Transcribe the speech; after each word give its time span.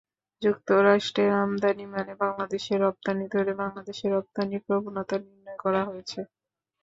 যুক্তরাষ্ট্রের 0.41 1.31
আমদানি 1.41 1.85
মানে 1.87 2.13
বাংলাদেশের 2.21 2.79
রপ্তানি 2.85 3.25
ধরে 3.35 3.51
বাংলাদেশের 3.61 4.13
রপ্তানির 4.13 4.65
প্রবণতা 4.67 5.15
নির্ণয় 5.19 5.59
করা 5.63 5.81
হয়েছে। 5.89 6.19